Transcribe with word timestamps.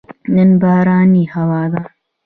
نن 0.35 0.49
بارانې 0.61 1.23
هوا 1.33 1.63
ده 1.71 1.81